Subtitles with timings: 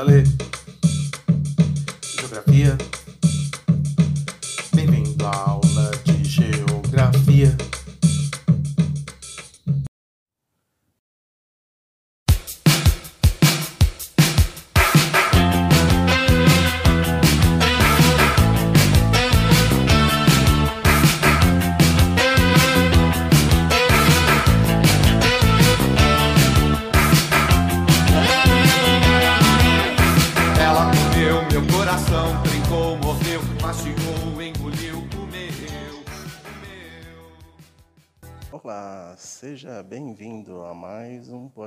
[0.00, 0.24] Mr.
[2.46, 2.99] Ale.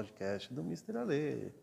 [0.03, 0.97] Podcast do Mr.
[0.97, 1.53] Ale.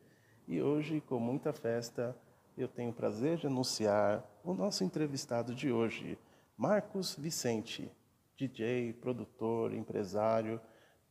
[0.49, 2.17] E hoje, com muita festa,
[2.57, 6.19] eu tenho o prazer de anunciar o nosso entrevistado de hoje,
[6.57, 7.91] Marcos Vicente,
[8.37, 10.59] DJ, produtor, empresário,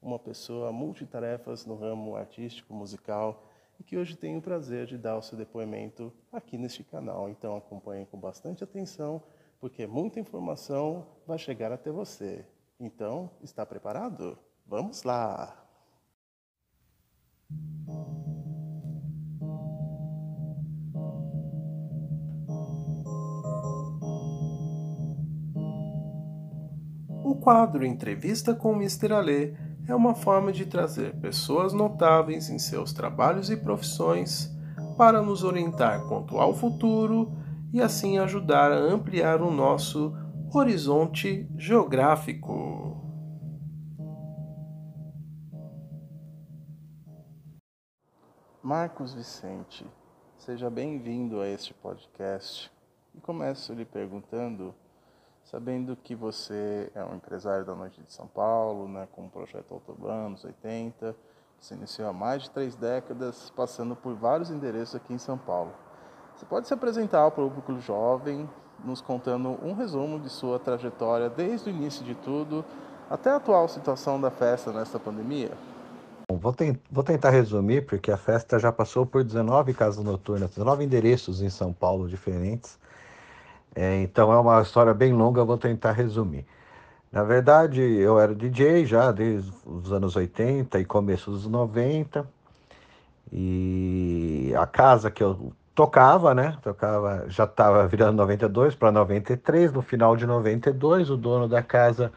[0.01, 3.47] uma pessoa multitarefas no ramo artístico, musical
[3.79, 7.29] e que hoje tem o prazer de dar o seu depoimento aqui neste canal.
[7.29, 9.21] Então acompanhe com bastante atenção,
[9.59, 12.43] porque muita informação vai chegar até você.
[12.79, 14.37] Então, está preparado?
[14.65, 15.58] Vamos lá!
[27.29, 29.13] O quadro Entrevista com Mr.
[29.13, 29.53] Alê
[29.87, 34.51] é uma forma de trazer pessoas notáveis em seus trabalhos e profissões
[34.97, 37.31] para nos orientar quanto ao futuro
[37.71, 40.11] e assim ajudar a ampliar o nosso
[40.51, 43.08] horizonte geográfico.
[48.69, 49.83] Marcos Vicente,
[50.37, 52.71] seja bem-vindo a este podcast.
[53.15, 54.75] E começo lhe perguntando,
[55.43, 59.73] sabendo que você é um empresário da noite de São Paulo, né, com o projeto
[59.73, 61.15] Autobanos 80,
[61.57, 65.35] que se iniciou há mais de três décadas, passando por vários endereços aqui em São
[65.35, 65.73] Paulo.
[66.35, 68.47] Você pode se apresentar ao público jovem,
[68.85, 72.63] nos contando um resumo de sua trajetória desde o início de tudo
[73.09, 75.57] até a atual situação da festa nesta pandemia?
[76.31, 80.83] Vou, ten- vou tentar resumir, porque a festa já passou por 19 casas noturnas, 19
[80.83, 82.77] endereços em São Paulo diferentes.
[83.75, 86.45] É, então é uma história bem longa, vou tentar resumir.
[87.11, 92.27] Na verdade, eu era DJ já desde os anos 80 e começo dos 90.
[93.31, 96.57] E a casa que eu tocava, né?
[96.63, 99.71] Tocava, já estava virando 92 para 93.
[99.71, 102.11] No final de 92, o dono da casa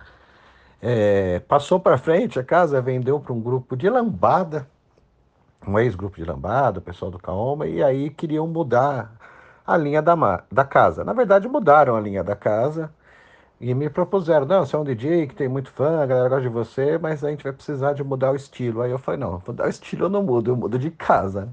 [0.82, 4.69] é, passou para frente a casa, vendeu para um grupo de lambada,
[5.66, 9.12] um ex-grupo de lambada, o pessoal do Kaoma, e aí queriam mudar
[9.65, 11.04] a linha da, da casa.
[11.04, 12.93] Na verdade, mudaram a linha da casa
[13.60, 16.43] e me propuseram: não, você é um DJ que tem muito fã, a galera gosta
[16.43, 18.82] de você, mas a gente vai precisar de mudar o estilo.
[18.82, 21.49] Aí eu falei: não, mudar o estilo eu não mudo, eu mudo de casa.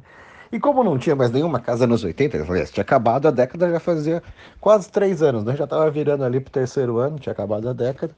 [0.52, 3.70] E como não tinha mais nenhuma casa nos 80, eu falei, tinha acabado a década,
[3.70, 4.24] já fazia
[4.60, 5.56] quase três anos, né?
[5.56, 8.16] Já estava virando ali pro terceiro ano, tinha acabado a década.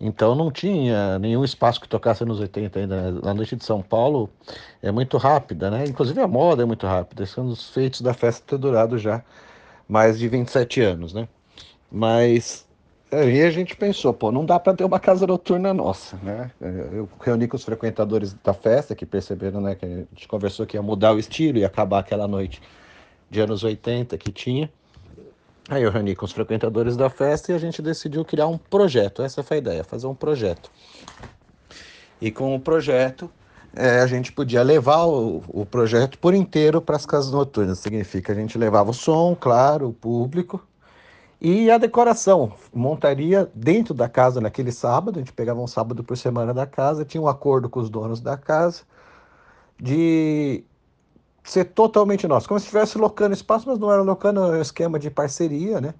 [0.00, 3.12] Então não tinha nenhum espaço que tocasse nos 80 ainda.
[3.12, 3.20] né?
[3.24, 4.28] A noite de São Paulo
[4.82, 5.84] é muito rápida, né?
[5.86, 7.24] Inclusive a moda é muito rápida.
[7.26, 9.22] São os feitos da festa ter durado já
[9.88, 11.28] mais de 27 anos, né?
[11.90, 12.66] Mas
[13.10, 16.50] aí a gente pensou, pô, não dá para ter uma casa noturna nossa, né?
[16.60, 20.76] Eu reuni com os frequentadores da festa que perceberam, né, que a gente conversou que
[20.76, 22.60] ia mudar o estilo e acabar aquela noite
[23.30, 24.70] de anos 80 que tinha.
[25.68, 29.22] Aí eu reuni com os frequentadores da festa e a gente decidiu criar um projeto.
[29.22, 30.70] Essa foi a ideia, fazer um projeto.
[32.20, 33.30] E com o projeto,
[33.74, 37.78] eh, a gente podia levar o, o projeto por inteiro para as casas noturnas.
[37.78, 40.62] Significa a gente levava o som, claro, o público
[41.40, 42.52] e a decoração.
[42.72, 45.16] Montaria dentro da casa naquele sábado.
[45.16, 48.20] A gente pegava um sábado por semana da casa, tinha um acordo com os donos
[48.20, 48.82] da casa
[49.80, 50.64] de
[51.44, 54.98] ser totalmente nosso, como se estivesse locando espaço, mas não era locando, era um esquema
[54.98, 55.94] de parceria, né?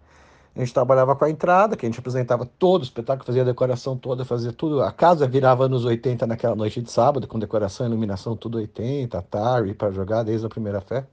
[0.56, 3.44] A gente trabalhava com a entrada, que a gente apresentava todo o espetáculo, fazia a
[3.44, 4.82] decoração toda, fazia tudo.
[4.82, 9.74] A casa virava anos 80 naquela noite de sábado, com decoração, iluminação, tudo 80, Atari
[9.74, 11.08] para jogar desde a primeira festa.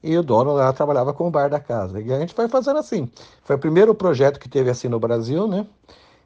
[0.00, 2.00] E o dono lá trabalhava com o bar da casa.
[2.00, 3.10] E a gente foi fazendo assim.
[3.42, 5.66] Foi o primeiro projeto que teve assim no Brasil, né?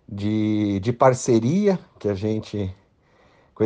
[0.06, 2.75] De, de parceria, que a gente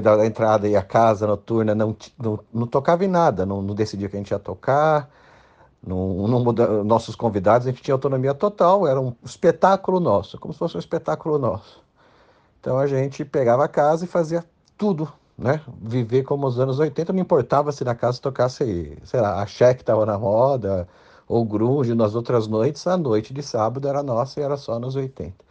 [0.01, 4.09] da entrada e a casa noturna não, não, não tocava em nada, não, não decidia
[4.09, 5.09] que a gente ia tocar,
[5.87, 10.59] não, não nossos convidados, a gente tinha autonomia total, era um espetáculo nosso, como se
[10.59, 11.83] fosse um espetáculo nosso.
[12.61, 14.45] Então a gente pegava a casa e fazia
[14.77, 15.61] tudo, né?
[15.81, 19.83] Viver como os anos 80, não importava se na casa tocasse, sei lá, a que
[19.83, 20.89] estava na moda,
[21.29, 24.97] ou grunge nas outras noites, a noite de sábado era nossa e era só nos
[24.97, 25.46] 80.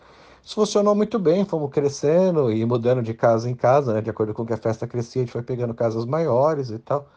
[0.45, 4.01] Isso funcionou muito bem, fomos crescendo e mudando de casa em casa, né?
[4.01, 7.09] De acordo com que a festa crescia, a gente foi pegando casas maiores e tal.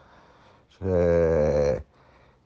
[0.81, 1.83] É,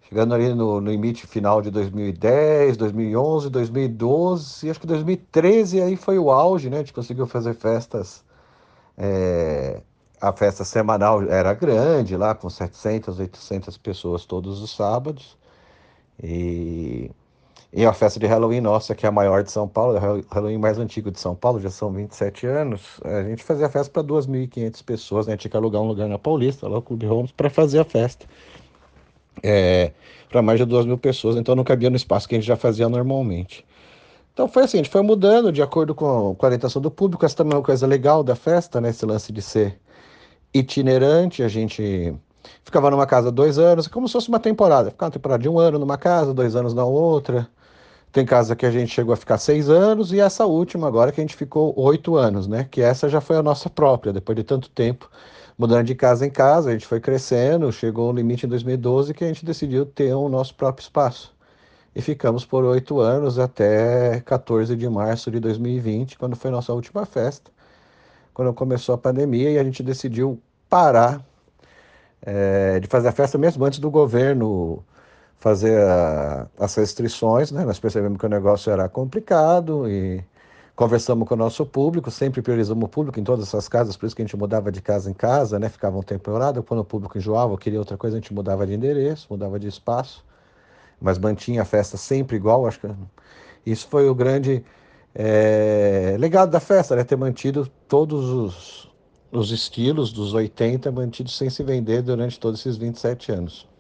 [0.03, 6.19] chegando ali no, no limite final de 2010, 2011, 2012, acho que 2013 aí foi
[6.19, 6.79] o auge, né?
[6.79, 8.25] A gente conseguiu fazer festas,
[8.99, 9.83] é,
[10.21, 15.39] a festa semanal era grande lá, com 700, 800 pessoas todos os sábados,
[16.23, 17.11] e,
[17.73, 20.59] e a festa de Halloween nossa, que é a maior de São Paulo, o Halloween
[20.59, 24.03] mais antigo de São Paulo, já são 27 anos, a gente fazia a festa para
[24.03, 25.37] 2.500 pessoas, né?
[25.37, 28.27] Tinha que alugar um lugar na Paulista, lá o Clube Holmes, para fazer a festa
[29.43, 29.93] é,
[30.29, 32.57] para mais de duas mil pessoas, então não cabia no espaço que a gente já
[32.57, 33.65] fazia normalmente.
[34.33, 37.25] Então foi assim, a gente foi mudando de acordo com, com a orientação do público,
[37.25, 38.91] essa também é uma coisa legal da festa, né?
[38.91, 39.79] Esse lance de ser
[40.55, 42.15] itinerante, a gente
[42.65, 45.59] ficava numa casa dois anos, como se fosse uma temporada, ficava uma temporada de um
[45.59, 47.49] ano numa casa, dois anos na outra.
[48.13, 51.21] Tem casa que a gente chegou a ficar seis anos e essa última agora que
[51.21, 52.69] a gente ficou oito anos, né?
[52.71, 55.11] Que essa já foi a nossa própria, depois de tanto tempo
[55.59, 59.25] mudando de casa em casa, a gente foi crescendo, chegou um limite em 2012 que
[59.25, 61.35] a gente decidiu ter o nosso próprio espaço.
[61.95, 67.07] E ficamos por oito anos até 14 de março de 2020, quando foi nossa última
[67.07, 67.51] festa,
[68.35, 71.25] quando começou a pandemia e a gente decidiu parar
[72.23, 74.85] é, de fazer a festa mesmo antes do governo
[75.43, 77.65] fazer a, as restrições, né?
[77.65, 80.25] Nós percebemos que o negócio era complicado e
[80.75, 84.17] Conversamos com o nosso público, sempre priorizamos o público em todas essas casas, por isso
[84.17, 85.69] que a gente mudava de casa em casa, né?
[85.69, 89.27] Ficava um temporada, quando o público enjoava, queria outra coisa, a gente mudava de endereço,
[89.31, 90.25] mudava de espaço,
[90.99, 92.89] mas mantinha a festa sempre igual, acho que
[93.67, 94.65] isso foi o grande
[95.15, 97.05] é, legado da festa, né?
[97.05, 98.91] Ter mantido todos os,
[99.31, 103.72] os estilos dos 80 mantidos sem se vender durante todos esses 27 anos.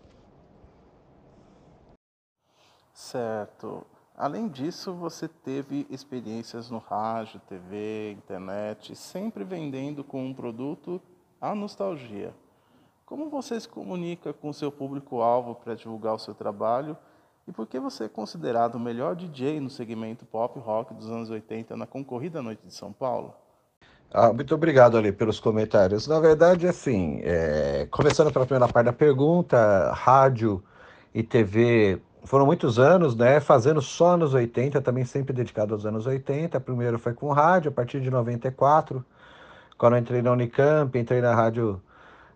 [2.93, 3.87] Certo.
[4.17, 11.00] Além disso, você teve experiências no rádio, TV, internet, sempre vendendo com um produto
[11.41, 12.33] a nostalgia.
[13.05, 16.97] Como você se comunica com seu público-alvo para divulgar o seu trabalho
[17.49, 21.29] e por que você é considerado o melhor DJ no segmento pop rock dos anos
[21.29, 23.35] 80 na concorrida Noite de São Paulo?
[24.15, 26.06] Ah, muito obrigado ali pelos comentários.
[26.06, 27.88] Na verdade, assim, é...
[27.91, 30.62] começando pela primeira parte da pergunta, rádio
[31.15, 36.07] e TV foram muitos anos, né, fazendo só anos 80, também sempre dedicado aos anos
[36.07, 36.61] 80.
[36.61, 39.05] Primeiro foi com rádio, a partir de 94,
[39.77, 41.83] quando entrei na Unicamp, entrei na rádio,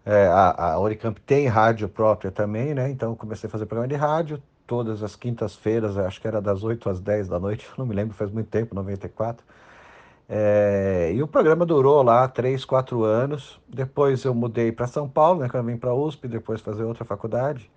[0.04, 3.94] é, a, a, Unicamp tem rádio própria também, né, então comecei a fazer programa de
[3.94, 7.94] rádio, todas as quintas-feiras, acho que era das 8 às 10 da noite, não me
[7.94, 9.44] lembro, faz muito tempo, 94.
[10.28, 13.60] É, e o programa durou lá 3, 4 anos.
[13.68, 17.04] Depois eu mudei para São Paulo, né, quando eu vim para USP, depois fazer outra
[17.04, 17.70] faculdade.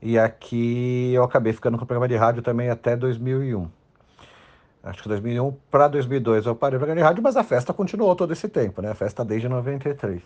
[0.00, 3.68] E aqui eu acabei ficando com o programa de rádio também até 2001.
[4.82, 8.14] Acho que 2001 para 2002 eu parei o programa de rádio, mas a festa continuou
[8.14, 8.90] todo esse tempo, né?
[8.90, 10.22] A festa desde 93.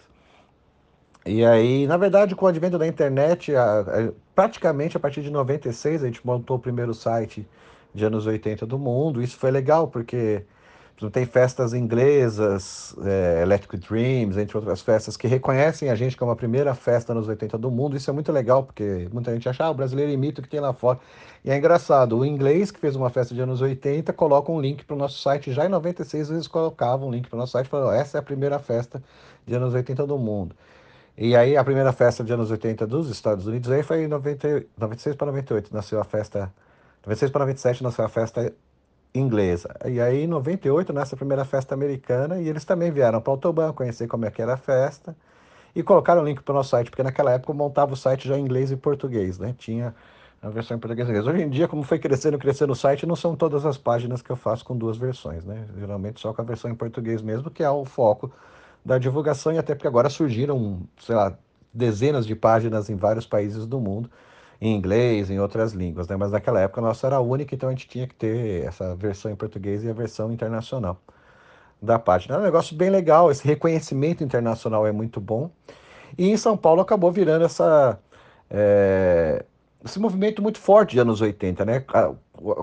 [1.25, 5.31] E aí, na verdade, com o advento da internet, a, a, praticamente a partir de
[5.31, 7.47] 96 a gente montou o primeiro site
[7.95, 9.23] de anos 80 do mundo.
[9.23, 10.45] Isso foi legal porque
[11.09, 16.37] tem festas inglesas, é, Electric Dreams, entre outras festas, que reconhecem a gente como a
[16.37, 17.97] primeira festa nos 80 do mundo.
[17.97, 20.59] Isso é muito legal, porque muita gente acha, ah, o brasileiro imita o que tem
[20.59, 20.99] lá fora.
[21.45, 24.85] E é engraçado, o inglês, que fez uma festa de anos 80, coloca um link
[24.85, 25.53] para o nosso site.
[25.53, 28.23] Já em 96, eles colocavam um link para o nosso site falaram, essa é a
[28.23, 29.03] primeira festa
[29.47, 30.55] de anos 80 do mundo.
[31.17, 34.67] E aí, a primeira festa de anos 80 dos Estados Unidos aí foi em 90,
[34.77, 36.53] 96 para 98, nasceu a festa...
[37.05, 38.53] 96 para 97 nasceu a festa
[39.15, 39.75] inglesa.
[39.87, 43.73] E aí, em 98, nessa primeira festa americana, e eles também vieram para o Autobahn
[43.73, 45.17] conhecer como é que era a festa
[45.75, 48.29] e colocaram o link para o nosso site, porque naquela época eu montava o site
[48.29, 49.55] já em inglês e português, né?
[49.59, 49.95] Tinha
[50.43, 51.27] a versão em português e inglês.
[51.27, 54.31] Hoje em dia, como foi crescendo, crescendo o site, não são todas as páginas que
[54.31, 55.67] eu faço com duas versões, né?
[55.79, 58.33] Geralmente só com a versão em português mesmo, que é o foco
[58.85, 61.37] da divulgação, e até porque agora surgiram, sei lá,
[61.73, 64.11] dezenas de páginas em vários países do mundo,
[64.61, 66.17] em inglês, em outras línguas, né?
[66.17, 69.31] Mas naquela época a nossa era única, então a gente tinha que ter essa versão
[69.31, 71.01] em português e a versão internacional
[71.81, 72.37] da página.
[72.37, 75.51] É um negócio bem legal, esse reconhecimento internacional é muito bom.
[76.19, 77.99] E em São Paulo acabou virando essa,
[78.51, 79.45] é,
[79.85, 81.81] esse movimento muito forte de anos 80, né?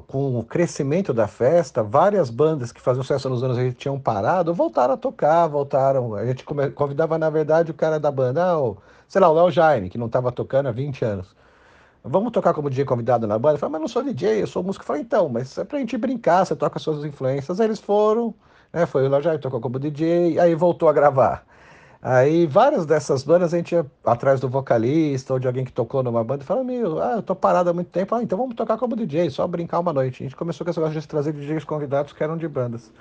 [0.07, 4.53] Com o crescimento da festa, várias bandas que faziam sucesso nos anos 80 tinham parado,
[4.53, 6.15] voltaram a tocar, voltaram.
[6.15, 6.43] A gente
[6.75, 8.77] convidava, na verdade, o cara da banda, ah, o,
[9.07, 11.35] sei lá, o Léo Jaime, que não estava tocando há 20 anos
[12.07, 13.55] vamos tocar como DJ convidado na banda?
[13.55, 14.83] Eu falei, mas não sou DJ, eu sou músico.
[14.83, 17.59] Eu falei, então, mas é pra gente brincar, você toca suas influências.
[17.59, 18.33] Aí eles foram,
[18.73, 18.85] né?
[18.85, 21.45] Foi o já tocou como DJ, aí voltou a gravar.
[22.01, 26.03] Aí várias dessas bandas a gente ia atrás do vocalista ou de alguém que tocou
[26.03, 28.55] numa banda e fala, meu, ah, eu tô parado há muito tempo, ah, então vamos
[28.55, 30.23] tocar como DJ, só brincar uma noite.
[30.23, 32.91] A gente começou com esse negócio de trazer DJs convidados que eram de bandas.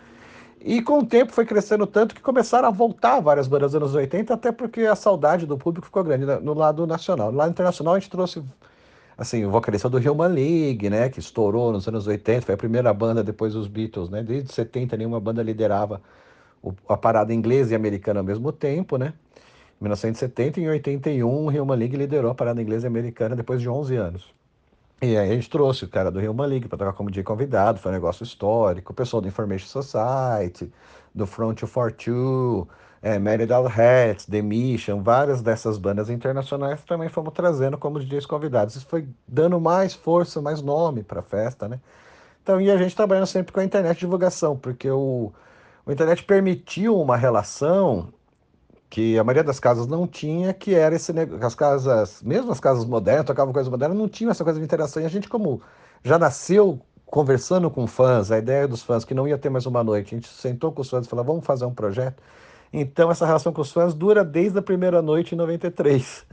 [0.60, 3.94] E com o tempo foi crescendo tanto que começaram a voltar várias bandas dos anos
[3.94, 7.30] 80, até porque a saudade do público ficou grande né, no lado nacional.
[7.30, 8.42] No lado internacional a gente trouxe
[9.16, 12.92] assim, o vocalista do Human League, né, que estourou nos anos 80, foi a primeira
[12.92, 14.22] banda depois dos Beatles, né?
[14.22, 16.02] Desde 70 nenhuma banda liderava
[16.62, 19.14] o, a parada inglesa e americana ao mesmo tempo, né?
[19.80, 23.60] Em 1970 e em 81 o Human League liderou a parada inglesa e americana depois
[23.60, 24.34] de 11 anos.
[25.02, 27.78] E aí a gente trouxe o cara do Human League para tocar como dia convidado,
[27.78, 30.72] foi um negócio histórico, o pessoal do Information Society,
[31.14, 32.66] do Front 242,
[33.02, 38.76] é, Meridal Hats, The Mission, várias dessas bandas internacionais também fomos trazendo como DJs convidados.
[38.76, 41.80] Isso foi dando mais força, mais nome para a festa, né?
[42.42, 45.32] Então, e a gente trabalhando sempre com a internet de divulgação, porque o,
[45.84, 48.12] o internet permitiu uma relação
[48.88, 51.12] que a maioria das casas não tinha, que era esse
[51.42, 55.02] as casas, mesmo as casas modernas, tocavam coisas modernas, não tinham essa coisa de interação.
[55.02, 55.60] E a gente, como
[56.04, 59.82] já nasceu conversando com fãs, a ideia dos fãs que não ia ter mais uma
[59.82, 62.22] noite, a gente sentou com os fãs e falou, vamos fazer um projeto.
[62.72, 66.26] Então essa relação com os fãs dura desde a primeira noite em 93.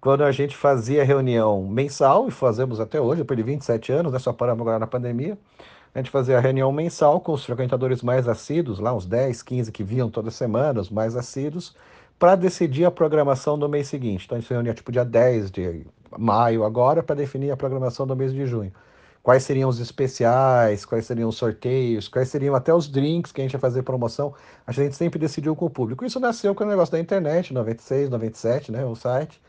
[0.00, 4.18] Quando a gente fazia reunião mensal, e fazemos até hoje, depois de 27 anos, né,
[4.18, 5.36] só paramos agora na pandemia,
[5.94, 9.72] a gente fazia a reunião mensal com os frequentadores mais assíduos, lá uns 10, 15
[9.72, 11.74] que viam toda semana, os mais assíduos,
[12.18, 14.26] para decidir a programação do mês seguinte.
[14.26, 15.86] Então a gente reunia tipo dia 10 de
[16.18, 18.72] maio agora para definir a programação do mês de junho.
[19.26, 23.44] Quais seriam os especiais, quais seriam os sorteios, quais seriam até os drinks que a
[23.44, 24.32] gente ia fazer promoção.
[24.64, 26.04] A gente sempre decidiu com o público.
[26.04, 29.42] Isso nasceu com o negócio da internet, 96, 97, né, o site.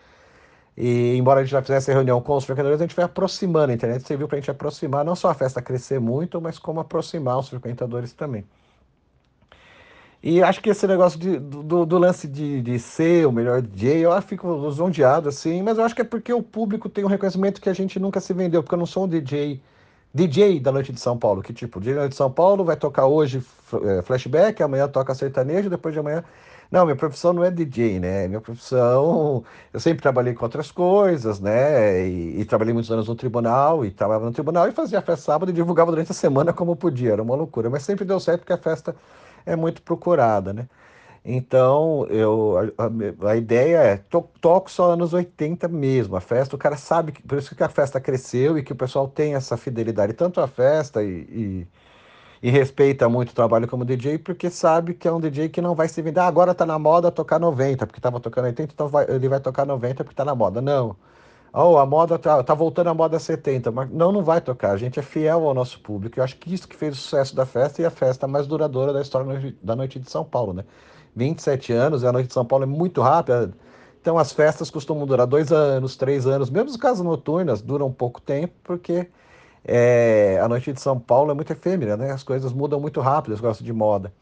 [0.75, 3.71] E embora a gente já fizesse reunião com os frequentadores, a gente foi aproximando.
[3.71, 6.79] A internet serviu para a gente aproximar, não só a festa crescer muito, mas como
[6.79, 8.45] aproximar os frequentadores também.
[10.21, 14.05] E acho que esse negócio de, do, do, lance de, de ser o melhor DJ,
[14.05, 17.61] eu fico zondeado assim, mas eu acho que é porque o público tem um reconhecimento
[17.61, 19.61] que a gente nunca se vendeu, porque eu não sou um DJ,
[20.13, 22.75] DJ da Noite de São Paulo, que tipo, DJ da Noite de São Paulo vai
[22.75, 23.43] tocar hoje
[23.83, 26.23] é, flashback, amanhã toca sertanejo, depois de amanhã
[26.71, 28.27] não, minha profissão não é DJ, né?
[28.27, 29.43] Minha profissão,
[29.73, 32.05] eu sempre trabalhei com outras coisas, né?
[32.05, 35.49] E, e trabalhei muitos anos no tribunal, e trabalhava no tribunal e fazia festa sábado
[35.49, 37.69] e divulgava durante a semana como podia, era uma loucura.
[37.69, 38.95] Mas sempre deu certo porque a festa
[39.47, 40.67] é muito procurada, né?
[41.25, 46.59] Então, eu, a, a, ideia é, to, toco só anos 80 mesmo, a festa, o
[46.59, 49.57] cara sabe, que, por isso que a festa cresceu e que o pessoal tem essa
[49.57, 51.67] fidelidade, tanto à festa e, e
[52.41, 55.75] e respeita muito o trabalho como DJ, porque sabe que é um DJ que não
[55.75, 56.19] vai se vender.
[56.19, 59.39] Ah, agora tá na moda tocar 90, porque tava tocando 80, então vai, ele vai
[59.39, 60.61] tocar 90 porque tá na moda.
[60.61, 60.95] Não.
[61.53, 64.71] Oh, a moda tá, tá voltando a moda 70, mas não, não vai tocar.
[64.71, 66.19] A gente é fiel ao nosso público.
[66.19, 68.93] Eu acho que isso que fez o sucesso da festa e a festa mais duradoura
[68.93, 70.63] da história da Noite de São Paulo, né?
[71.15, 73.53] 27 anos, a Noite de São Paulo é muito rápida.
[74.01, 78.21] Então as festas costumam durar dois anos, três anos, mesmo as casas noturnas duram pouco
[78.21, 79.09] tempo, porque
[79.65, 82.11] é, a noite de São Paulo é muito efêmera, né?
[82.11, 84.13] As coisas mudam muito rápido, eu gosto de moda.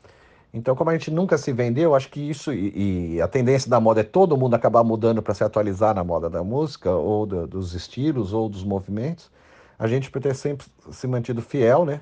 [0.56, 3.78] Então, como a gente nunca se vendeu, acho que isso e, e a tendência da
[3.78, 7.46] moda é todo mundo acabar mudando para se atualizar na moda da música, ou do,
[7.46, 9.30] dos estilos, ou dos movimentos.
[9.78, 12.00] A gente, por ter sempre se mantido fiel, né?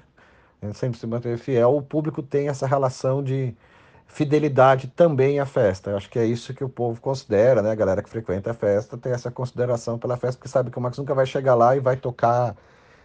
[0.75, 3.55] sempre se manter fiel, o público tem essa relação de
[4.05, 5.89] fidelidade também à festa.
[5.89, 7.71] Eu acho que é isso que o povo considera, né?
[7.71, 10.81] A galera que frequenta a festa tem essa consideração pela festa, porque sabe que o
[10.81, 12.55] Max nunca vai chegar lá e vai tocar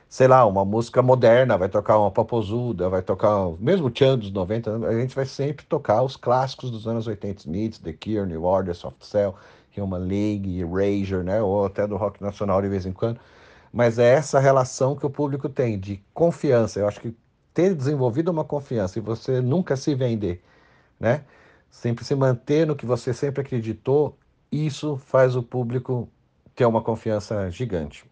[0.09, 4.87] sei lá, uma música moderna, vai tocar uma papozuda, vai tocar mesmo Tchan dos 90,
[4.87, 8.75] a gente vai sempre tocar os clássicos dos anos 80, Smiths, The Cure, New Order,
[8.75, 9.35] Soft Cell,
[9.77, 13.21] Human League, Erasure, né, ou até do rock nacional de vez em quando.
[13.73, 16.81] Mas é essa relação que o público tem de confiança.
[16.81, 17.15] Eu acho que
[17.53, 20.43] ter desenvolvido uma confiança e você nunca se vender,
[21.01, 21.25] né?
[21.71, 24.17] Sempre se manter no que você sempre acreditou,
[24.51, 26.09] isso faz o público
[26.55, 28.05] ter uma confiança gigante.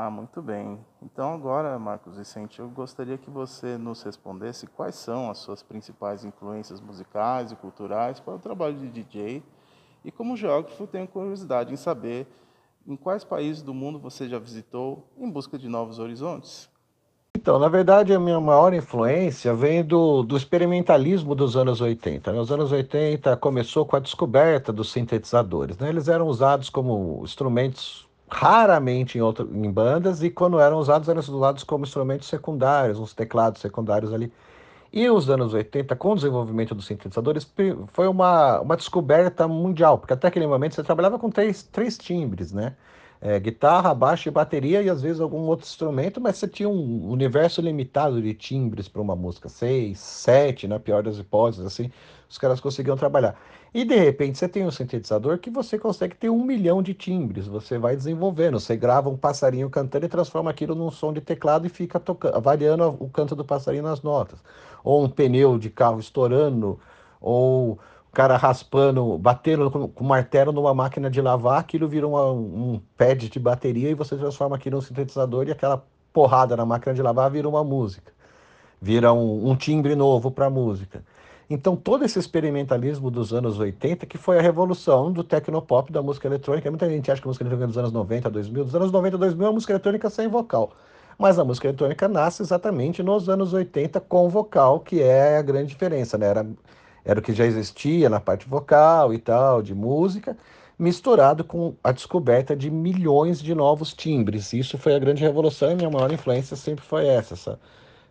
[0.00, 0.78] Ah, muito bem.
[1.02, 6.24] Então agora, Marcos Vicente, eu gostaria que você nos respondesse quais são as suas principais
[6.24, 9.42] influências musicais e culturais para o trabalho de DJ
[10.04, 12.28] e como geógrafo tenho curiosidade em saber
[12.86, 16.70] em quais países do mundo você já visitou em busca de novos horizontes.
[17.36, 22.32] Então, na verdade, a minha maior influência vem do, do experimentalismo dos anos 80.
[22.32, 25.76] Nos anos 80 começou com a descoberta dos sintetizadores.
[25.76, 25.88] Né?
[25.88, 31.20] Eles eram usados como instrumentos raramente em, outro, em bandas, e quando eram usados, eram
[31.20, 34.32] usados como instrumentos secundários, uns teclados secundários ali.
[34.92, 37.46] E os anos 80, com o desenvolvimento dos sintetizadores,
[37.88, 42.52] foi uma, uma descoberta mundial, porque até aquele momento você trabalhava com três, três timbres,
[42.52, 42.74] né?
[43.20, 47.10] É, guitarra, baixo e bateria, e às vezes algum outro instrumento, mas você tinha um
[47.10, 51.90] universo limitado de timbres para uma música, seis, sete, na pior das hipóteses, assim,
[52.28, 53.36] os caras conseguiam trabalhar.
[53.72, 57.46] E de repente você tem um sintetizador que você consegue ter um milhão de timbres.
[57.46, 61.66] Você vai desenvolvendo, você grava um passarinho cantando e transforma aquilo num som de teclado
[61.66, 64.42] e fica tocando, variando o canto do passarinho nas notas.
[64.84, 66.78] Ou um pneu de carro estourando,
[67.20, 67.78] ou
[68.12, 73.28] cara raspando, batendo com, com martelo numa máquina de lavar, aquilo vira uma, um pad
[73.28, 77.30] de bateria e você transforma aquilo num sintetizador e aquela porrada na máquina de lavar
[77.30, 78.12] vira uma música,
[78.80, 81.04] vira um, um timbre novo para a música.
[81.50, 86.28] Então, todo esse experimentalismo dos anos 80, que foi a revolução do tecnopop, da música
[86.28, 86.70] eletrônica.
[86.70, 88.64] Muita gente acha que a música eletrônica é dos anos 90, 2000.
[88.64, 90.72] Dos anos 90, 2000 é a música eletrônica sem vocal.
[91.18, 95.68] Mas a música eletrônica nasce exatamente nos anos 80 com vocal, que é a grande
[95.70, 96.26] diferença, né?
[96.26, 96.46] Era,
[97.04, 100.36] era o que já existia na parte vocal e tal, de música,
[100.78, 104.52] misturado com a descoberta de milhões de novos timbres.
[104.52, 107.58] Isso foi a grande revolução e minha maior influência sempre foi essa, essa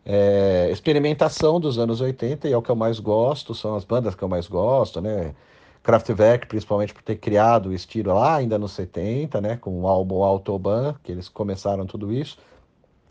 [0.10, 4.16] é, experimentação dos anos 80 e é o que eu mais gosto, são as bandas
[4.16, 5.36] que eu mais gosto, né?
[5.84, 9.58] Kraftwerk, principalmente por ter criado o estilo lá ainda nos 70, né?
[9.58, 12.38] Com o álbum Autobahn, que eles começaram tudo isso.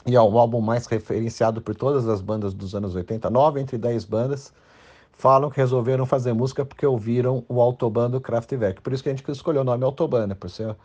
[0.07, 3.76] E é o álbum mais referenciado por todas as bandas dos anos 80, nove entre
[3.76, 4.53] dez bandas
[5.12, 8.81] falam que resolveram fazer música porque ouviram o Autobahn do Kraftwerk.
[8.83, 10.35] Por isso que a gente escolheu o nome Autobahn, né?
[10.35, 10.76] Por ser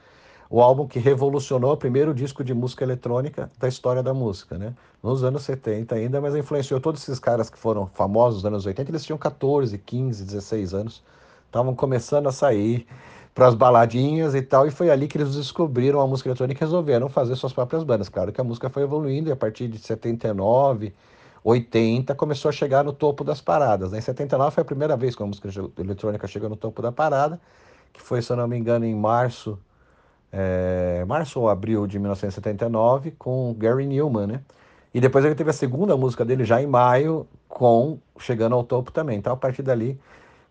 [0.51, 4.73] o álbum que revolucionou o primeiro disco de música eletrônica da história da música, né?
[5.01, 8.91] Nos anos 70 ainda, mas influenciou todos esses caras que foram famosos nos anos 80,
[8.91, 11.01] eles tinham 14, 15, 16 anos,
[11.45, 12.85] estavam começando a sair
[13.33, 16.65] para as baladinhas e tal, e foi ali que eles descobriram a música eletrônica e
[16.65, 18.09] resolveram fazer suas próprias bandas.
[18.09, 20.93] Claro que a música foi evoluindo e a partir de 79,
[21.45, 23.93] 80 começou a chegar no topo das paradas.
[23.93, 23.99] Né?
[23.99, 25.47] Em 79 foi a primeira vez que a música
[25.79, 27.39] eletrônica chegou no topo da parada,
[27.93, 29.57] que foi, se eu não me engano, em março
[30.31, 34.41] é, março ou abril de 1979 com Gary Newman, né?
[34.93, 38.91] E depois ele teve a segunda música dele já em maio, com chegando ao topo
[38.91, 39.17] também.
[39.17, 39.99] Então a partir dali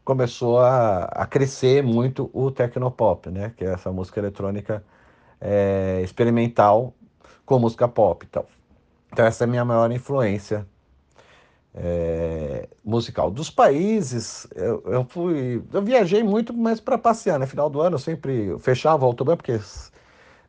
[0.05, 3.53] começou a, a crescer muito o Tecnopop, né?
[3.57, 4.83] Que é essa música eletrônica
[5.41, 6.95] é, experimental
[7.45, 8.27] com música pop.
[8.29, 8.45] Então.
[9.13, 10.67] então essa é a minha maior influência
[11.75, 13.31] é, musical.
[13.31, 15.63] Dos países, eu, eu, fui.
[15.73, 17.35] Eu viajei muito, mas para passear.
[17.35, 17.47] No né?
[17.47, 19.59] final do ano eu sempre fechava o autobahn, porque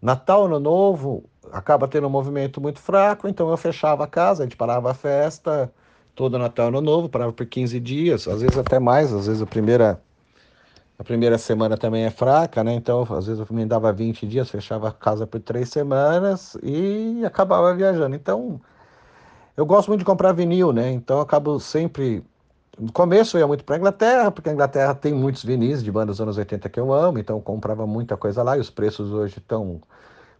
[0.01, 4.45] Natal, Ano Novo, acaba tendo um movimento muito fraco, então eu fechava a casa, a
[4.45, 5.71] gente parava a festa,
[6.15, 9.47] todo Natal, Ano Novo, parava por 15 dias, às vezes até mais, às vezes a
[9.47, 10.01] primeira.
[10.97, 12.73] A primeira semana também é fraca, né?
[12.75, 17.25] Então, às vezes eu me dava 20 dias, fechava a casa por três semanas e
[17.25, 18.15] acabava viajando.
[18.15, 18.61] Então,
[19.55, 20.91] eu gosto muito de comprar vinil, né?
[20.91, 22.23] Então eu acabo sempre.
[22.79, 25.91] No começo eu ia muito para a Inglaterra, porque a Inglaterra tem muitos vinis de
[25.91, 28.69] bandas dos anos 80 que eu amo, então eu comprava muita coisa lá e os
[28.69, 29.81] preços hoje estão.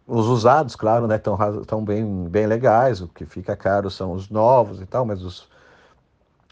[0.06, 1.16] Os usados, claro, né?
[1.16, 3.00] Estão bem, bem legais.
[3.00, 5.48] O que fica caro são os novos e tal, mas os,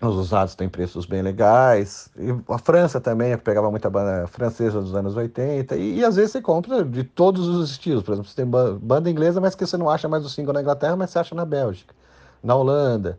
[0.01, 2.11] os usados têm preços bem legais.
[2.17, 5.77] E a França também, eu pegava muita banda francesa dos anos 80.
[5.77, 8.05] E, e, às vezes você compra de todos os estilos.
[8.05, 10.61] Por exemplo, você tem banda inglesa, mas que você não acha mais o single na
[10.61, 11.95] Inglaterra, mas você acha na Bélgica
[12.43, 13.19] na Holanda.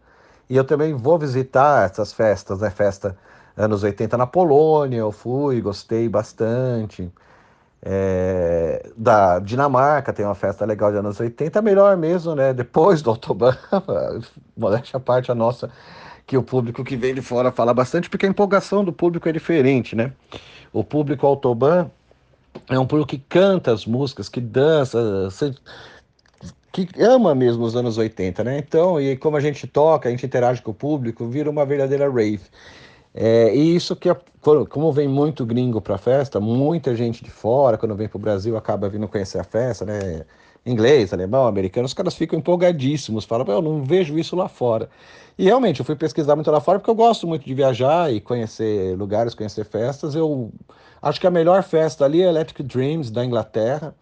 [0.50, 2.70] E eu também vou visitar essas festas, né?
[2.70, 3.18] Festa
[3.56, 7.12] anos 80 na Polônia, eu fui, gostei bastante.
[7.84, 12.54] É, da Dinamarca tem uma festa legal de anos 80, melhor mesmo, né?
[12.54, 13.56] Depois do Autobahn,
[14.56, 15.72] modéstia a parte a nossa,
[16.28, 19.32] que o público que vem de fora fala bastante, porque a empolgação do público é
[19.32, 20.14] diferente, né?
[20.72, 21.90] O público Autobahn
[22.70, 25.30] é um público que canta as músicas, que dança,
[26.72, 28.58] que ama mesmo os anos 80, né?
[28.58, 32.10] Então, e como a gente toca, a gente interage com o público, vira uma verdadeira
[32.10, 32.42] rave.
[33.14, 34.10] É, e isso que,
[34.70, 38.56] como vem muito gringo para festa, muita gente de fora, quando vem para o Brasil,
[38.56, 40.26] acaba vindo conhecer a festa, né?
[40.66, 44.90] Inglês, alemão, americano, os caras ficam empolgadíssimos, falam, eu não vejo isso lá fora.
[45.38, 48.22] E realmente, eu fui pesquisar muito lá fora porque eu gosto muito de viajar e
[48.22, 50.14] conhecer lugares, conhecer festas.
[50.14, 50.52] Eu
[51.02, 53.96] acho que a melhor festa ali é Electric Dreams, da Inglaterra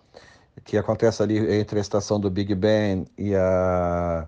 [0.63, 4.27] que acontece ali entre a estação do Big Ben e a,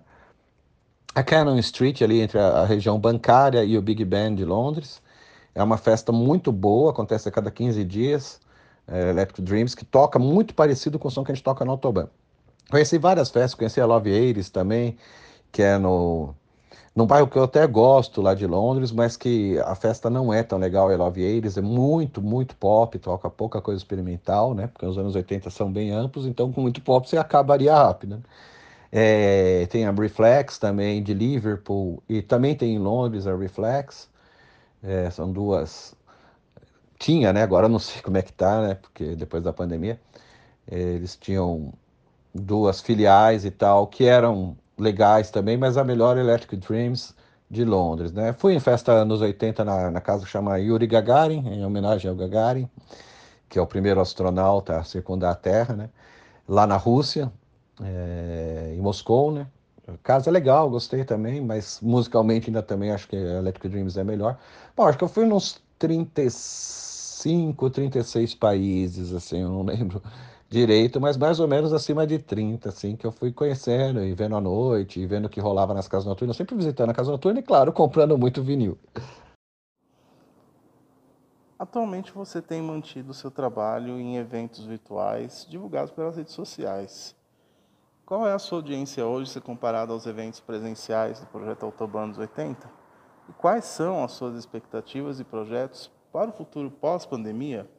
[1.14, 5.02] a Cannon Street, ali entre a, a região bancária e o Big Ben de Londres.
[5.54, 8.40] É uma festa muito boa, acontece a cada 15 dias,
[8.88, 11.72] é, Electric Dreams, que toca muito parecido com o som que a gente toca no
[11.72, 12.08] Autobahn.
[12.70, 14.98] Conheci várias festas, conheci a Love Aires também,
[15.52, 16.34] que é no,
[16.96, 20.44] num bairro que eu até gosto lá de Londres, mas que a festa não é
[20.44, 24.68] tão legal, é Love Aires, é muito, muito pop, toca pouca coisa experimental, né?
[24.68, 28.18] Porque os anos 80 são bem amplos, então com muito pop você acabaria rápido.
[28.18, 28.24] Né?
[28.92, 34.10] É, tem a Reflex também de Liverpool, e também tem em Londres a Reflex,
[34.84, 35.96] é, são duas.
[37.00, 37.44] Tinha, né?
[37.44, 38.76] Agora não sei como é que tá, né?
[38.76, 40.00] Porque depois da pandemia,
[40.68, 41.74] eles tinham
[42.34, 47.16] duas filiais e tal, que eram legais também, mas a melhor Electric Dreams
[47.50, 48.34] de Londres, né?
[48.34, 52.16] Fui em festa anos 80 na, na casa que chama Yuri Gagarin, em homenagem ao
[52.16, 52.68] Gagarin,
[53.48, 55.90] que é o primeiro astronauta a circundar a Terra, né?
[56.48, 57.32] Lá na Rússia,
[57.82, 59.48] é, em Moscou, né?
[60.04, 64.38] Casa é legal, gostei também, mas musicalmente ainda também acho que Electric Dreams é melhor.
[64.76, 70.02] Bom, acho que eu fui nos 35, 36 países, assim, eu não lembro
[70.52, 74.36] direito, mas mais ou menos acima de 30, assim, que eu fui conhecendo e vendo
[74.36, 77.40] à noite, e vendo o que rolava nas casas noturnas, sempre visitando a casa noturna
[77.40, 78.78] e, claro, comprando muito vinil.
[81.58, 87.16] Atualmente você tem mantido seu trabalho em eventos virtuais divulgados pelas redes sociais.
[88.06, 92.70] Qual é a sua audiência hoje se comparada aos eventos presenciais do projeto Autobahn 80?
[93.30, 97.70] E quais são as suas expectativas e projetos para o futuro pós-pandemia?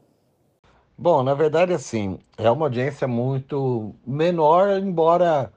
[0.97, 5.53] Bom, na verdade, assim, é uma audiência muito menor, embora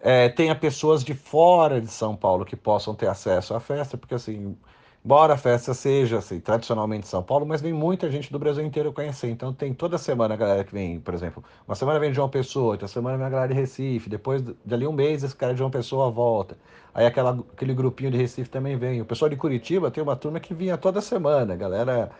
[0.00, 4.14] é, tenha pessoas de fora de São Paulo que possam ter acesso à festa, porque
[4.14, 4.56] assim,
[5.04, 8.92] embora a festa seja assim, tradicionalmente São Paulo, mas vem muita gente do Brasil inteiro
[8.92, 9.28] conhecer.
[9.30, 12.28] Então tem toda semana a galera que vem, por exemplo, uma semana vem de João
[12.30, 15.52] Pessoa, outra semana vem a galera de Recife, depois de ali um mês esse cara
[15.52, 16.56] de João Pessoa volta.
[16.94, 19.00] Aí aquela, aquele grupinho de Recife também vem.
[19.00, 22.10] O pessoal de Curitiba tem uma turma que vinha toda semana, a galera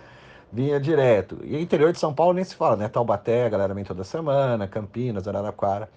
[0.52, 1.38] vinha direto.
[1.42, 2.88] E interior de São Paulo nem se fala, né?
[2.88, 5.88] Taubaté, a galera vem toda semana, Campinas, Araraquara.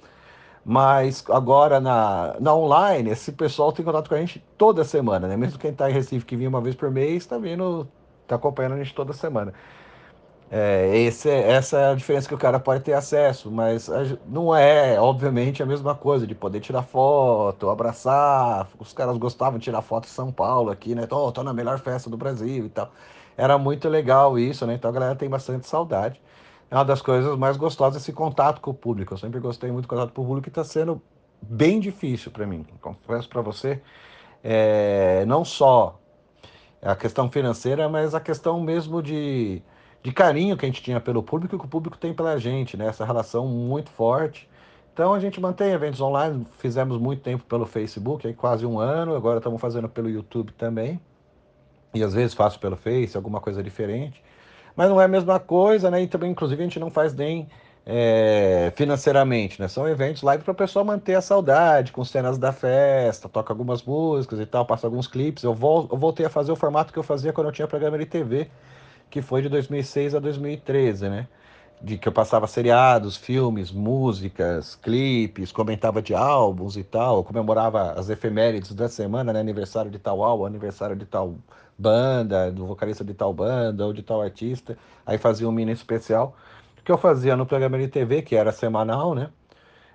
[0.66, 5.36] Mas agora na, na online, esse pessoal tem contato com a gente toda semana, né?
[5.36, 7.88] Mesmo quem está em Recife, que vinha uma vez por mês, está vindo,
[8.24, 9.54] está acompanhando a gente toda semana.
[10.56, 13.90] É, esse, essa é a diferença que o cara pode ter acesso, mas
[14.28, 18.68] não é, obviamente, a mesma coisa de poder tirar foto, abraçar.
[18.78, 21.08] Os caras gostavam de tirar foto em São Paulo aqui, né?
[21.08, 22.92] Tô, tô na melhor festa do Brasil e tal.
[23.38, 24.76] Era muito legal isso, né?
[24.76, 26.22] Então a galera tem bastante saudade.
[26.70, 29.14] É uma das coisas mais gostosas esse contato com o público.
[29.14, 31.02] Eu sempre gostei muito do contato com o público e está sendo
[31.42, 32.66] bem difícil para mim.
[32.82, 33.82] Confesso para você,
[34.44, 36.00] é, não só
[36.82, 39.62] a questão financeira, mas a questão mesmo de,
[40.02, 42.76] de carinho que a gente tinha pelo público e que o público tem pela gente,
[42.76, 42.88] né?
[42.88, 44.50] Essa relação muito forte.
[44.94, 49.16] Então a gente mantém eventos online, fizemos muito tempo pelo Facebook, aí quase um ano,
[49.16, 51.00] agora estamos fazendo pelo YouTube também.
[51.94, 54.24] E às vezes faço pelo Face, alguma coisa diferente.
[54.76, 56.02] Mas não é a mesma coisa, né?
[56.02, 57.48] E também, inclusive, a gente não faz nem
[57.86, 59.68] é, financeiramente, né?
[59.68, 63.84] São eventos live para o pessoal manter a saudade, com cenas da festa, toca algumas
[63.84, 65.44] músicas e tal, passa alguns clipes.
[65.44, 67.98] Eu, vol eu voltei a fazer o formato que eu fazia quando eu tinha programa
[67.98, 68.50] de TV,
[69.10, 71.28] que foi de 2006 a 2013, né?
[71.84, 78.10] De que eu passava seriados, filmes, músicas, clipes, comentava de álbuns e tal, comemorava as
[78.10, 79.42] efemérides da semana, né?
[79.42, 81.36] Aniversário de tal álbum, aniversário de tal
[81.78, 84.78] banda, do vocalista de tal banda ou de tal artista.
[85.06, 86.36] Aí fazia um mini especial
[86.84, 89.30] que eu fazia no programa de TV, que era semanal, né?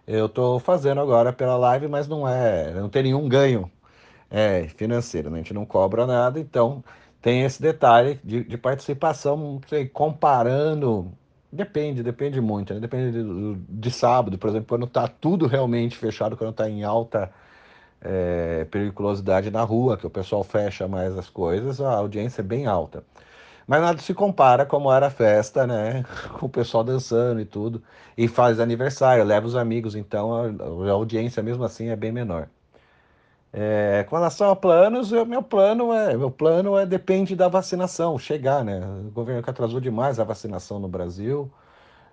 [0.06, 3.70] Eu estou fazendo agora pela live, mas não é, não tem nenhum ganho
[4.30, 5.36] é, financeiro, né?
[5.36, 6.82] a gente não cobra nada, então
[7.20, 11.12] tem esse detalhe de, de participação, sei, comparando,
[11.52, 12.80] depende, depende muito, né?
[12.80, 17.30] depende de, de, sábado, por exemplo, quando está tudo realmente fechado, quando está em alta
[18.00, 22.66] é, periculosidade na rua, que o pessoal fecha mais as coisas, a audiência é bem
[22.66, 23.04] alta.
[23.66, 26.02] Mas nada se compara como era a festa, né?
[26.38, 27.82] Com o pessoal dançando e tudo.
[28.16, 32.48] E faz aniversário, leva os amigos, então a, a audiência mesmo assim é bem menor.
[33.52, 38.18] É, com relação a planos, eu, meu plano é meu plano é depende da vacinação
[38.18, 38.80] chegar, né?
[39.06, 41.50] O governo que atrasou demais a vacinação no Brasil.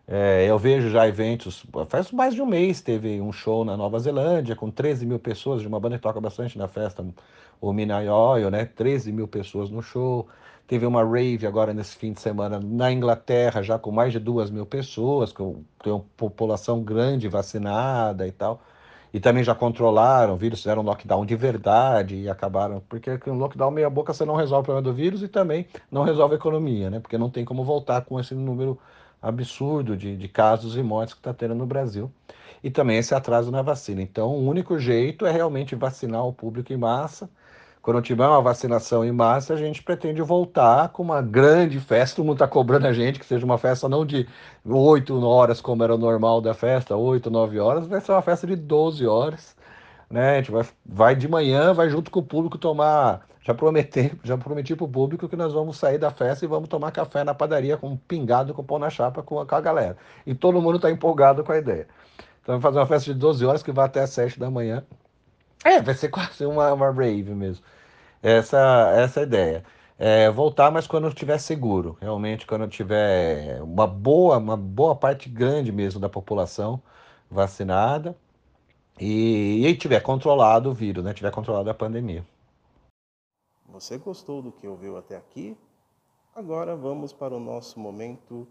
[0.07, 3.97] É, eu vejo já eventos, faz mais de um mês teve um show na Nova
[3.99, 7.05] Zelândia com 13 mil pessoas, de uma banda que toca bastante na festa,
[7.59, 8.65] o Midnight Oil, né?
[8.65, 10.27] 13 mil pessoas no show.
[10.67, 14.49] Teve uma rave agora nesse fim de semana na Inglaterra, já com mais de duas
[14.49, 18.61] mil pessoas, com, uma população grande vacinada e tal.
[19.15, 22.81] E também já controlaram o vírus, fizeram um lockdown de verdade e acabaram.
[22.89, 25.65] Porque com um lockdown meia boca você não resolve o problema do vírus e também
[25.89, 26.99] não resolve a economia, né?
[26.99, 28.77] Porque não tem como voltar com esse número
[29.21, 32.11] absurdo de, de casos e mortes que está tendo no Brasil.
[32.61, 34.01] E também esse atraso na vacina.
[34.01, 37.29] Então, o único jeito é realmente vacinar o público em massa.
[37.85, 42.15] Quando tiver uma vacinação em massa, a gente pretende voltar com uma grande festa.
[42.15, 44.27] Todo mundo está cobrando a gente que seja uma festa não de
[44.65, 48.47] 8 horas, como era o normal da festa, 8, 9 horas, vai ser uma festa
[48.47, 49.55] de 12 horas.
[50.09, 50.31] Né?
[50.31, 54.35] A gente vai, vai de manhã, vai junto com o público tomar já prometi, já
[54.35, 57.35] prometi para o público que nós vamos sair da festa e vamos tomar café na
[57.35, 59.95] padaria com um pingado com pão na chapa com a, com a galera.
[60.25, 61.87] E todo mundo está empolgado com a ideia.
[62.41, 64.83] Então vamos fazer uma festa de 12 horas que vai até as 7 da manhã.
[65.63, 67.63] É, vai ser quase uma, uma rave mesmo.
[68.25, 69.63] Essa, essa é ideia.
[69.99, 71.95] É, voltar, mas quando estiver seguro.
[72.01, 76.81] Realmente, quando tiver uma boa, uma boa parte grande mesmo da população
[77.29, 78.17] vacinada
[78.99, 81.13] e, e tiver controlado o vírus, né?
[81.13, 82.25] Tiver controlado a pandemia.
[83.69, 85.55] Você gostou do que ouviu até aqui?
[86.33, 88.47] Agora vamos para o nosso momento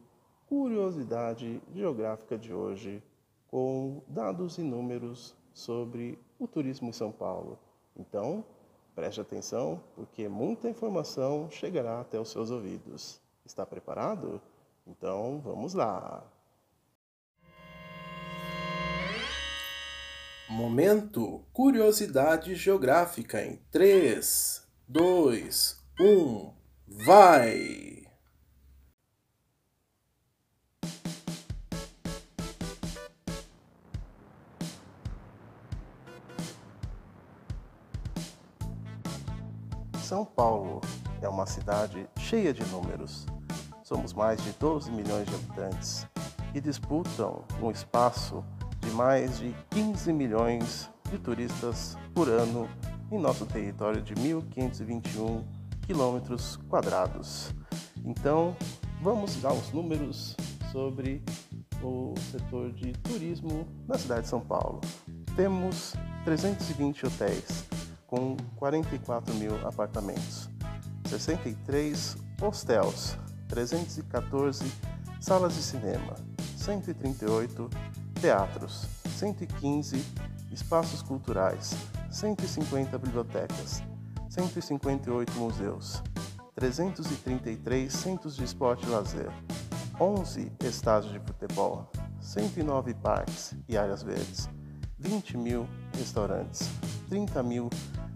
[0.49, 3.03] curiosidade geográfica de hoje,
[3.49, 7.59] com dados e números sobre o turismo em São Paulo.
[7.97, 8.45] Então,
[8.95, 13.21] preste atenção, porque muita informação chegará até os seus ouvidos.
[13.45, 14.41] Está preparado?
[14.87, 16.23] Então, vamos lá!
[20.49, 26.53] Momento Curiosidade Geográfica em 3, 2, 1,
[26.87, 28.04] vai!
[40.15, 40.81] São Paulo
[41.21, 43.27] é uma cidade cheia de números.
[43.83, 46.07] Somos mais de 12 milhões de habitantes
[46.55, 48.45] e disputam um espaço
[48.79, 52.69] de mais de 15 milhões de turistas por ano
[53.11, 55.43] em nosso território de 1.521
[55.85, 57.53] quilômetros quadrados.
[58.05, 58.57] Então,
[59.03, 60.37] vamos dar os números
[60.71, 61.25] sobre
[61.83, 64.81] o setor de turismo na cidade de São Paulo.
[65.35, 65.93] Temos
[66.25, 67.65] 320 hotéis,
[68.07, 70.49] com 44 mil apartamentos,
[71.09, 73.17] 63 hostels,
[73.49, 74.65] 314
[75.21, 76.15] salas de cinema,
[76.57, 77.71] 138
[78.21, 78.87] teatros,
[79.17, 80.05] 115
[80.53, 81.75] espaços culturais,
[82.11, 83.83] 150 bibliotecas,
[84.29, 86.03] 158 museus,
[86.55, 89.31] 333 centros de esporte e lazer,
[90.01, 91.91] 11 estádios de futebol,
[92.21, 94.49] 109 parques e áreas verdes,
[94.99, 96.69] 20 mil restaurantes,
[97.09, 97.69] 30 mil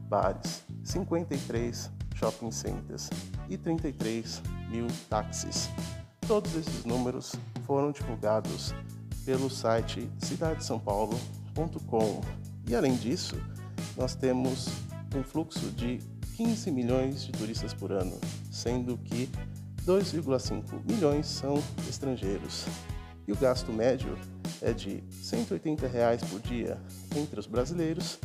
[0.09, 3.09] bares, 53 shopping centers
[3.49, 5.71] e 33 mil táxis.
[6.27, 8.75] Todos esses números foram divulgados
[9.25, 12.21] pelo site cidadesaopaulo.com.
[12.67, 13.37] E além disso,
[13.97, 14.69] nós temos
[15.15, 15.99] um fluxo de
[16.37, 18.19] 15 milhões de turistas por ano,
[18.51, 19.31] sendo que
[19.87, 22.67] 2,5 milhões são estrangeiros.
[23.27, 24.19] E o gasto médio
[24.61, 26.79] é de 180 reais por dia
[27.15, 28.19] entre os brasileiros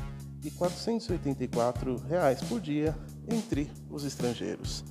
[0.44, 2.96] e 484 reais por dia
[3.30, 4.84] entre os estrangeiros,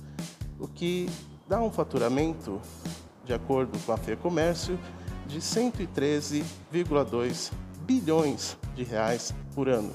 [0.59, 1.07] o que
[1.47, 2.59] dá um faturamento,
[3.23, 4.79] de acordo com a FEComércio,
[5.27, 7.51] de 113,2
[7.85, 9.93] bilhões de reais por ano.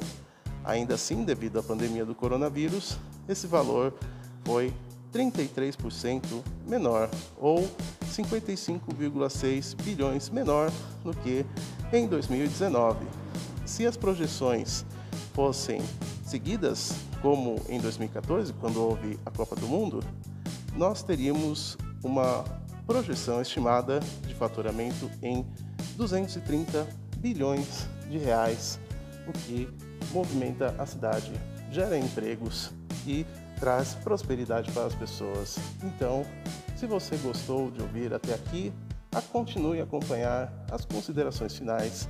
[0.64, 3.94] Ainda assim, devido à pandemia do coronavírus, esse valor
[4.44, 4.72] foi
[5.12, 6.22] 33%
[6.66, 7.68] menor, ou
[8.04, 10.70] 55,6 bilhões menor
[11.02, 11.44] do que
[11.92, 13.06] em 2019.
[13.64, 14.84] Se as projeções
[15.38, 15.80] fossem
[16.26, 20.02] seguidas, como em 2014, quando houve a Copa do Mundo,
[20.74, 22.42] nós teríamos uma
[22.84, 25.46] projeção estimada de faturamento em
[25.96, 26.84] 230
[27.18, 28.80] bilhões de reais,
[29.28, 29.68] o que
[30.10, 31.30] movimenta a cidade,
[31.70, 32.72] gera empregos
[33.06, 33.24] e
[33.60, 35.56] traz prosperidade para as pessoas.
[35.84, 36.26] Então,
[36.74, 38.72] se você gostou de ouvir até aqui,
[39.30, 42.08] continue a acompanhar as considerações finais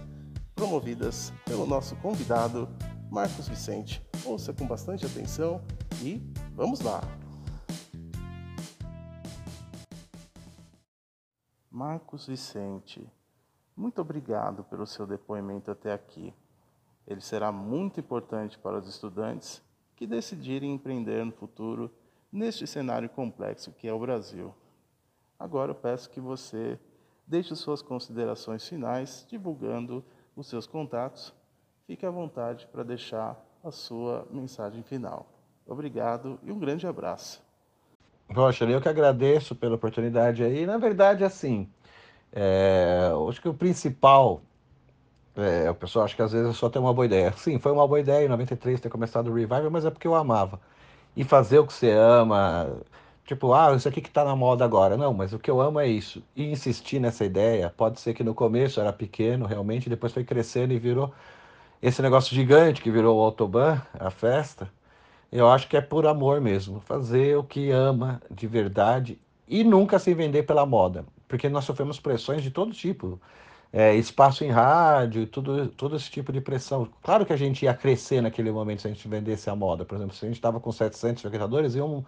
[0.55, 2.67] promovidas pelo nosso convidado
[3.11, 4.03] Marcos Vicente.
[4.25, 5.63] Ouça com bastante atenção
[6.03, 6.23] e
[6.55, 7.01] vamos lá!
[11.71, 13.09] Marcos Vicente,
[13.77, 16.35] muito obrigado pelo seu depoimento até aqui.
[17.07, 19.63] Ele será muito importante para os estudantes
[19.97, 21.91] que decidirem empreender no futuro
[22.31, 24.55] neste cenário complexo que é o Brasil.
[25.39, 26.79] Agora eu peço que você
[27.27, 30.05] deixe suas considerações finais divulgando
[30.37, 31.33] os seus contatos
[31.89, 35.27] fique à vontade para deixar a sua mensagem final.
[35.67, 37.43] Obrigado e um grande abraço.
[38.31, 40.67] Rocha, eu que agradeço pela oportunidade aí.
[40.67, 41.67] Na verdade, assim,
[42.31, 44.43] é, acho que o principal,
[45.35, 47.33] é, o pessoal acha que às vezes só tem uma boa ideia.
[47.39, 50.15] Sim, foi uma boa ideia em 93 ter começado o Revival, mas é porque eu
[50.15, 50.61] amava.
[51.17, 52.71] E fazer o que você ama,
[53.25, 54.95] tipo, ah, isso aqui que tá na moda agora.
[54.99, 56.23] Não, mas o que eu amo é isso.
[56.37, 60.75] E insistir nessa ideia, pode ser que no começo era pequeno, realmente, depois foi crescendo
[60.75, 61.15] e virou
[61.83, 64.71] esse negócio gigante que virou o Autobahn, a festa,
[65.31, 66.81] eu acho que é por amor mesmo.
[66.81, 71.05] Fazer o que ama de verdade e nunca se vender pela moda.
[71.29, 73.21] Porque nós sofremos pressões de todo tipo.
[73.71, 76.89] É, espaço em rádio, tudo, todo esse tipo de pressão.
[77.03, 79.85] Claro que a gente ia crescer naquele momento se a gente vendesse a moda.
[79.85, 82.05] Por exemplo, se a gente estava com 700 frequentadores, íamos,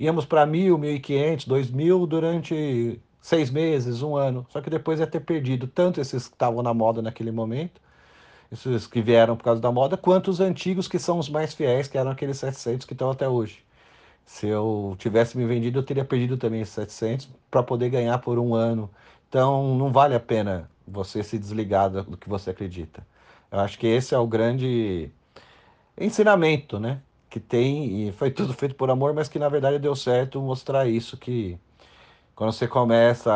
[0.00, 4.46] íamos para 1.000, 1.500, 2.000 durante seis meses, um ano.
[4.48, 7.80] Só que depois ia ter perdido tanto esses que estavam na moda naquele momento,
[8.50, 11.88] esses que vieram por causa da moda, quanto os antigos que são os mais fiéis,
[11.88, 13.64] que eram aqueles 700 que estão até hoje.
[14.24, 18.38] Se eu tivesse me vendido, eu teria perdido também esses 700 para poder ganhar por
[18.38, 18.90] um ano.
[19.28, 23.06] Então, não vale a pena você se desligar do que você acredita.
[23.50, 25.10] Eu acho que esse é o grande
[25.98, 27.00] ensinamento, né?
[27.30, 30.86] Que tem, e foi tudo feito por amor, mas que na verdade deu certo mostrar
[30.86, 31.58] isso, que,
[32.36, 33.32] Quando você começa,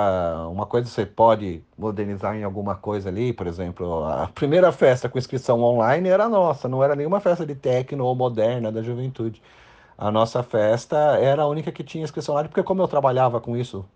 [0.51, 5.19] uma coisa você pode modernizar em alguma coisa ali, por exemplo, a primeira festa com
[5.19, 9.43] inscrição online era nossa, não era nenhuma festa de techno ou moderna da juventude.
[9.97, 13.57] A nossa festa era a única que tinha inscrição online, porque como eu trabalhava com
[13.57, 13.87] isso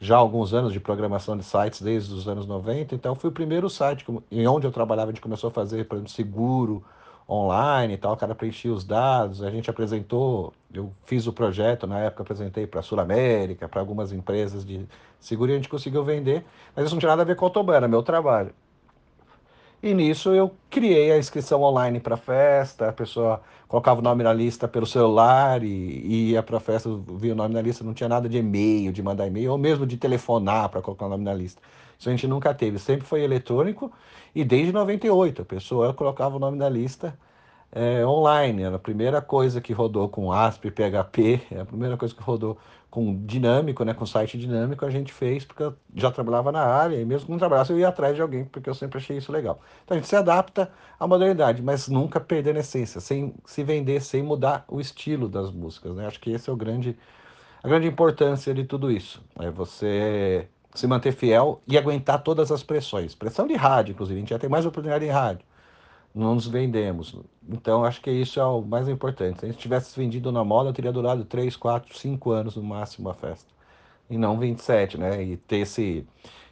[0.00, 3.32] já há alguns anos de programação de sites desde os anos 90, então foi o
[3.32, 6.84] primeiro site em onde eu trabalhava, a gente começou a fazer, por exemplo, seguro,
[7.28, 11.86] online e tal, o cara preenchia os dados, a gente apresentou, eu fiz o projeto,
[11.86, 14.86] na época apresentei para a Sul América, para algumas empresas de
[15.18, 17.48] seguro e a gente conseguiu vender, mas isso não tinha nada a ver com o
[17.48, 18.52] Autoban, era meu trabalho.
[19.82, 24.22] E nisso eu criei a inscrição online para a festa, a pessoa colocava o nome
[24.22, 27.84] na lista pelo celular e, e ia para a festa, via o nome na lista,
[27.84, 31.08] não tinha nada de e-mail, de mandar e-mail, ou mesmo de telefonar para colocar o
[31.08, 31.60] nome na lista.
[31.98, 33.92] Isso a gente nunca teve, sempre foi eletrônico
[34.34, 37.18] e desde 98 a pessoa colocava o nome na lista
[37.72, 38.62] é, online.
[38.62, 42.58] Era a primeira coisa que rodou com ASP, PHP, é a primeira coisa que rodou
[42.90, 46.96] com dinâmico, né, com site dinâmico, a gente fez porque eu já trabalhava na área
[46.96, 49.30] e mesmo que não trabalhasse eu ia atrás de alguém porque eu sempre achei isso
[49.30, 49.60] legal.
[49.84, 54.00] Então a gente se adapta à modernidade, mas nunca perder a essência, sem se vender,
[54.00, 55.94] sem mudar o estilo das músicas.
[55.94, 56.06] Né?
[56.06, 56.96] Acho que esse é o grande,
[57.62, 59.22] a grande importância de tudo isso.
[59.38, 63.14] É você se manter fiel e aguentar todas as pressões.
[63.14, 65.44] Pressão de rádio, inclusive, a gente já tem mais oportunidade em rádio.
[66.14, 67.14] Não nos vendemos.
[67.48, 69.40] Então, acho que isso é o mais importante.
[69.40, 73.08] Se a gente tivesse vendido na moda, teria durado 3, 4, 5 anos no máximo
[73.08, 73.48] a festa.
[74.08, 75.22] E não 27, né?
[75.22, 76.06] E ter esse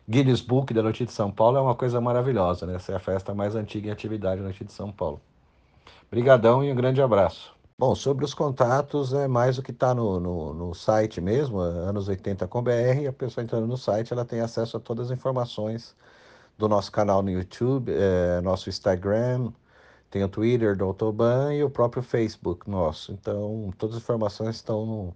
[0.09, 2.75] Guinness Book da Noite de São Paulo é uma coisa maravilhosa, né?
[2.75, 5.21] Essa é a festa mais antiga em atividade da Noite de São Paulo.
[6.09, 7.54] Obrigadão e um grande abraço.
[7.77, 13.09] Bom, sobre os contatos, é mais o que está no, no, no, site mesmo, anos80com.br.
[13.09, 15.95] A pessoa entrando no site, ela tem acesso a todas as informações
[16.57, 19.53] do nosso canal no YouTube, é, nosso Instagram,
[20.11, 23.13] tem o Twitter do Autoban e o próprio Facebook nosso.
[23.13, 25.15] Então, todas as informações estão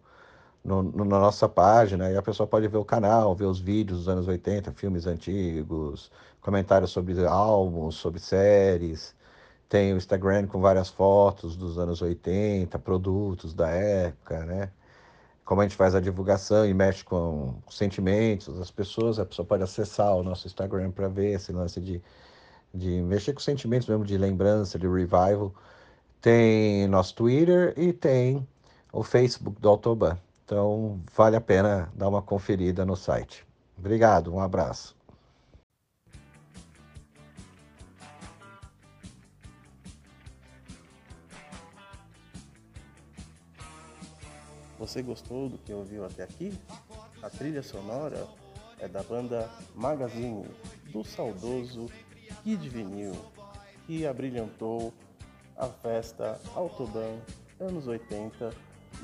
[0.65, 4.01] no, no, na nossa página e a pessoa pode ver o canal, ver os vídeos
[4.01, 9.15] dos anos 80, filmes antigos, comentários sobre álbuns, sobre séries.
[9.69, 14.71] Tem o Instagram com várias fotos dos anos 80, produtos da época, né?
[15.45, 19.63] Como a gente faz a divulgação e mexe com sentimentos das pessoas, a pessoa pode
[19.63, 22.03] acessar o nosso Instagram para ver esse lance de,
[22.73, 25.55] de mexer com sentimentos mesmo, de lembrança, de revival.
[26.21, 28.47] Tem nosso Twitter e tem
[28.93, 30.19] o Facebook do Autoban.
[30.45, 33.47] Então, vale a pena dar uma conferida no site.
[33.79, 34.98] Obrigado, um abraço.
[44.79, 46.57] Você gostou do que ouviu até aqui?
[47.21, 48.29] A trilha sonora
[48.79, 50.47] é da banda Magazine,
[50.93, 51.87] do saudoso
[52.45, 53.17] Kid Vinil,
[53.87, 54.95] que abrilhantou
[55.57, 57.19] a festa Autoban
[57.59, 58.51] anos 80,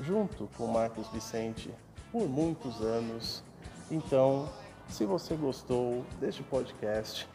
[0.01, 1.69] junto com Marcos Vicente,
[2.09, 3.43] por muitos anos.
[3.91, 4.47] Então,
[4.87, 7.27] se você gostou deste podcast,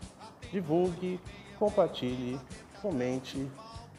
[0.51, 1.21] divulgue,
[1.59, 2.41] compartilhe,
[2.81, 3.51] comente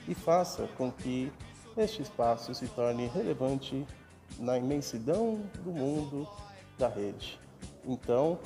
[0.08, 1.32] e faça com que
[1.77, 3.86] este espaço se torne relevante
[4.41, 6.27] na imensidão do mundo
[6.77, 7.39] da rede.
[7.86, 8.39] Então,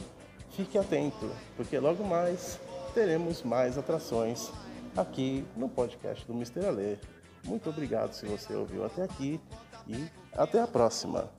[0.51, 2.60] fique atento, porque logo mais
[2.93, 4.51] teremos mais atrações
[4.95, 6.65] aqui no podcast do Mr.
[6.65, 6.97] Alê.
[7.45, 9.39] Muito obrigado se você ouviu até aqui
[9.88, 11.29] e até a próxima.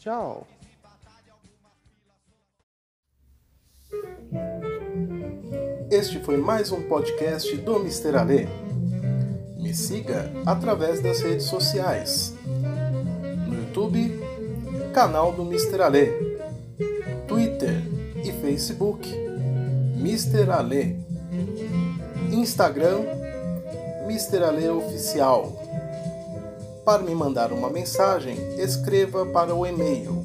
[0.00, 0.46] Tchau!
[5.90, 8.16] Este foi mais um podcast do Mr.
[8.16, 8.46] Alê.
[9.58, 12.35] Me siga através das redes sociais
[13.86, 14.20] YouTube,
[14.92, 15.82] canal do Mr.
[15.82, 16.38] Ale,
[17.28, 17.82] Twitter
[18.24, 19.08] e Facebook,
[19.96, 20.50] Mr.
[20.50, 20.96] Ale,
[22.32, 23.04] Instagram,
[24.04, 24.42] Mr.
[24.44, 25.52] Ale Oficial.
[26.84, 30.24] Para me mandar uma mensagem, escreva para o e-mail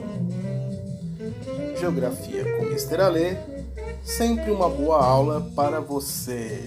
[1.79, 3.01] Geografia com Mr.
[3.01, 3.37] Ale,
[4.03, 6.61] sempre uma boa aula para você.